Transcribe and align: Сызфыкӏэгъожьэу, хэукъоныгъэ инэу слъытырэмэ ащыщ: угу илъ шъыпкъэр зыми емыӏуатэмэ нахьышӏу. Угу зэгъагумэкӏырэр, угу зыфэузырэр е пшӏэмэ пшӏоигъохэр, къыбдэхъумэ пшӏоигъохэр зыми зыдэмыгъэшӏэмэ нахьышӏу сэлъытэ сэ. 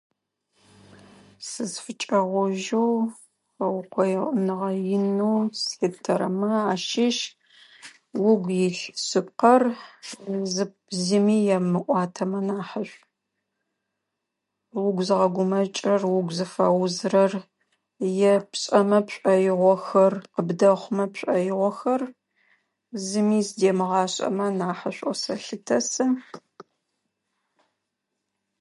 Сызфыкӏэгъожьэу, 1.47 2.95
хэукъоныгъэ 3.55 4.71
инэу 4.95 5.41
слъытырэмэ 5.61 6.51
ащыщ: 6.73 7.17
угу 8.29 8.49
илъ 8.65 8.85
шъыпкъэр 9.07 9.63
зыми 11.05 11.37
емыӏуатэмэ 11.55 12.39
нахьышӏу. 12.47 13.05
Угу 14.85 15.01
зэгъагумэкӏырэр, 15.07 16.01
угу 16.17 16.31
зыфэузырэр 16.37 17.33
е 18.29 18.33
пшӏэмэ 18.49 18.99
пшӏоигъохэр, 19.07 20.13
къыбдэхъумэ 20.33 21.05
пшӏоигъохэр 21.13 22.01
зыми 23.07 23.39
зыдэмыгъэшӏэмэ 23.47 24.45
нахьышӏу 24.59 25.15
сэлъытэ 25.21 25.77
сэ. 25.91 26.05